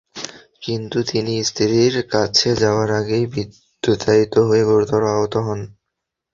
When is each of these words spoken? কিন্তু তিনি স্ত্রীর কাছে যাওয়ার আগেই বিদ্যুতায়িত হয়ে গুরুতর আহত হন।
কিন্তু 0.61 0.97
তিনি 1.09 1.33
স্ত্রীর 1.43 1.95
কাছে 2.11 2.49
যাওয়ার 2.55 2.89
আগেই 2.99 3.25
বিদ্যুতায়িত 3.33 4.33
হয়ে 4.47 4.63
গুরুতর 4.65 5.01
আহত 5.11 5.33
হন। 5.45 5.59